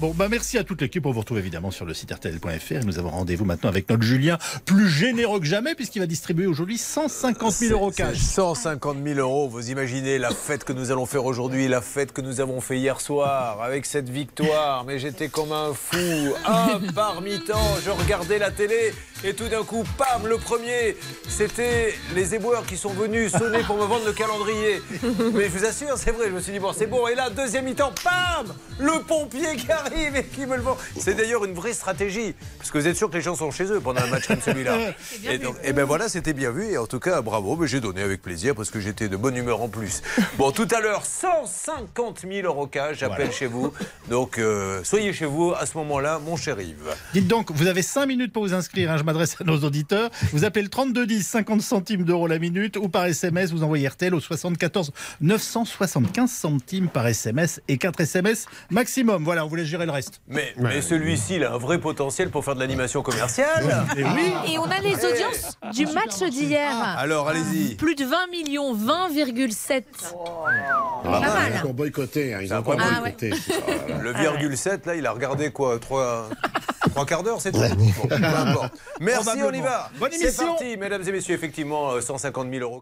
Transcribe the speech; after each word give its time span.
Bon, 0.00 0.14
bah 0.14 0.28
merci 0.30 0.58
à 0.58 0.62
toute 0.62 0.80
l'équipe. 0.80 1.04
On 1.06 1.10
vous 1.10 1.18
retrouve 1.18 1.38
évidemment 1.38 1.72
sur 1.72 1.84
le 1.84 1.92
site 1.92 2.12
rtl.fr. 2.12 2.86
Nous 2.86 3.00
avons 3.00 3.10
rendez-vous 3.10 3.44
maintenant 3.44 3.68
avec 3.68 3.90
notre 3.90 4.04
Julien, 4.04 4.38
plus 4.64 4.88
généreux 4.88 5.40
que 5.40 5.46
jamais, 5.46 5.74
puisqu'il 5.74 5.98
va 5.98 6.06
distribuer 6.06 6.46
aujourd'hui 6.46 6.78
150 6.78 7.52
000 7.52 7.72
euros 7.72 7.90
cash. 7.90 8.16
150 8.16 8.98
000 9.04 9.18
euros. 9.18 9.48
Vous 9.48 9.72
imaginez 9.72 10.18
la 10.18 10.30
fête 10.30 10.62
que 10.62 10.72
nous 10.72 10.92
allons 10.92 11.04
faire 11.04 11.24
aujourd'hui, 11.24 11.66
la 11.66 11.80
fête 11.80 12.12
que 12.12 12.20
nous 12.20 12.40
avons 12.40 12.60
fait 12.60 12.78
hier 12.78 13.00
soir 13.00 13.60
avec 13.60 13.86
cette 13.86 14.08
victoire. 14.08 14.84
Mais 14.84 15.00
j'étais 15.00 15.26
comme 15.26 15.50
un 15.50 15.74
fou. 15.74 15.98
Un 16.46 16.78
par 16.94 17.20
mi-temps, 17.20 17.78
je 17.84 17.90
regardais 17.90 18.38
la 18.38 18.52
télé 18.52 18.94
et 19.24 19.34
tout 19.34 19.48
d'un 19.48 19.64
coup, 19.64 19.84
pam, 19.96 20.26
le 20.28 20.38
premier, 20.38 20.96
c'était 21.28 21.94
les 22.14 22.34
éboueurs 22.34 22.64
qui 22.64 22.76
sont 22.76 22.90
venus 22.90 23.32
sonner 23.32 23.60
pour 23.64 23.76
me 23.76 23.84
vendre 23.84 24.04
le 24.06 24.12
calendrier. 24.12 24.80
Mais 25.34 25.44
je 25.44 25.58
vous 25.58 25.64
assure, 25.64 25.96
c'est 25.98 26.12
vrai. 26.12 26.26
Je 26.28 26.34
me 26.34 26.40
suis 26.40 26.52
dit 26.52 26.58
bon, 26.60 26.72
c'est 26.72 26.86
bon. 26.86 27.06
Et 27.08 27.14
là, 27.14 27.28
deuxième 27.30 27.64
mi-temps, 27.64 27.92
pam, 28.04 28.54
le 28.78 29.02
pompier 29.02 29.56
qui 29.56 29.70
arrive 29.72 30.14
et 30.16 30.24
qui 30.24 30.46
me 30.46 30.56
le 30.56 30.62
vend. 30.62 30.76
C'est 30.98 31.14
d'ailleurs 31.14 31.44
une 31.44 31.54
vraie 31.54 31.72
stratégie, 31.72 32.34
parce 32.58 32.70
que 32.70 32.78
vous 32.78 32.86
êtes 32.86 32.96
sûr 32.96 33.10
que 33.10 33.14
les 33.16 33.20
gens 33.22 33.34
sont 33.34 33.50
chez 33.50 33.64
eux 33.64 33.80
pendant 33.80 34.00
un 34.02 34.06
match 34.06 34.26
comme 34.28 34.40
celui-là. 34.40 34.76
Et 35.28 35.38
donc, 35.38 35.56
et 35.64 35.72
ben 35.72 35.84
voilà, 35.84 36.08
c'était 36.08 36.32
bien 36.32 36.50
vu. 36.50 36.66
Et 36.70 36.78
en 36.78 36.86
tout 36.86 37.00
cas, 37.00 37.20
bravo. 37.20 37.56
Mais 37.56 37.66
j'ai 37.66 37.80
donné 37.80 38.02
avec 38.02 38.22
plaisir 38.22 38.54
parce 38.54 38.70
que 38.70 38.78
j'étais 38.80 39.08
de 39.08 39.16
bonne 39.16 39.36
humeur 39.36 39.60
en 39.60 39.68
plus. 39.68 40.02
Bon, 40.36 40.52
tout 40.52 40.68
à 40.74 40.80
l'heure, 40.80 41.04
150 41.04 42.20
000 42.30 42.46
euros 42.46 42.66
cash. 42.66 42.98
J'appelle 42.98 43.16
Voilà. 43.26 43.32
chez 43.32 43.46
vous. 43.46 43.72
Donc, 44.08 44.38
euh, 44.38 44.80
soyez 44.84 45.12
chez 45.12 45.26
vous 45.26 45.52
à 45.58 45.66
ce 45.66 45.76
moment-là, 45.78 46.18
mon 46.24 46.36
cher 46.36 46.60
Yves. 46.60 46.94
Dites 47.12 47.26
donc, 47.26 47.50
vous 47.50 47.66
avez 47.66 47.82
5 47.82 48.06
minutes 48.06 48.32
pour 48.32 48.42
vous 48.44 48.54
inscrire. 48.54 48.90
hein, 48.92 48.96
je 48.96 49.02
m'adresse 49.08 49.36
à 49.40 49.44
nos 49.44 49.58
auditeurs. 49.60 50.10
Vous 50.32 50.44
appelez 50.44 50.62
le 50.62 50.68
3210, 50.68 51.26
50 51.26 51.62
centimes 51.62 52.04
d'euros 52.04 52.26
la 52.26 52.38
minute, 52.38 52.76
ou 52.76 52.88
par 52.88 53.06
SMS, 53.06 53.50
vous 53.52 53.62
envoyez 53.62 53.88
RTL 53.88 54.14
au 54.14 54.20
74 54.20 54.92
975 55.20 56.30
centimes 56.30 56.88
par 56.88 57.06
SMS 57.06 57.60
et 57.68 57.78
4 57.78 58.00
SMS 58.00 58.46
maximum. 58.70 59.24
Voilà, 59.24 59.44
on 59.44 59.48
vous 59.48 59.56
laisse 59.56 59.66
gérer 59.66 59.86
le 59.86 59.92
reste. 59.92 60.20
Mais, 60.28 60.52
mais 60.58 60.82
celui-ci, 60.82 61.36
il 61.36 61.44
a 61.44 61.54
un 61.54 61.58
vrai 61.58 61.78
potentiel 61.80 62.30
pour 62.30 62.44
faire 62.44 62.54
de 62.54 62.60
l'animation 62.60 63.02
commerciale. 63.02 63.86
Et 63.96 64.04
oui. 64.04 64.32
Et 64.52 64.58
on 64.58 64.64
a 64.64 64.80
les 64.80 64.94
audiences 64.94 65.58
du 65.74 65.86
match 65.86 66.22
d'hier. 66.30 66.70
Alors, 66.98 67.28
allez-y. 67.28 67.74
Plus 67.76 67.94
de 67.94 68.04
20 68.04 68.26
millions, 68.30 68.74
20,7. 68.76 69.82
Ah, 70.12 71.02
Pas 71.04 71.20
mal. 71.20 71.52
Ils 71.64 71.66
ont 71.68 71.72
boycotté, 71.72 72.34
hein, 72.34 72.40
ils 72.42 72.52
ont 72.52 72.62
pas. 72.62 72.76
Ah 72.78 73.02
ouais. 73.02 73.14
boycotté. 73.16 73.30
Le 74.02 74.12
virgule 74.12 74.56
7, 74.56 74.86
là, 74.86 74.94
il 74.96 75.06
a 75.06 75.12
regardé 75.12 75.50
quoi 75.50 75.78
Trois, 75.78 76.28
trois 76.90 77.06
quarts 77.06 77.22
d'heure, 77.22 77.40
c'est 77.40 77.52
tout 77.52 77.58
Bon, 77.58 78.08
peu 78.08 78.14
importe. 78.14 78.72
Merci, 79.00 79.28
on 79.42 79.52
y 79.52 79.60
va. 79.60 79.90
Bonne 79.98 80.10
C'est 80.12 80.22
émission. 80.24 80.46
parti, 80.48 80.76
mesdames 80.76 81.02
et 81.06 81.12
messieurs, 81.12 81.34
effectivement, 81.34 81.92
euh, 81.92 82.00
150 82.00 82.50
000 82.50 82.62
euros. 82.62 82.76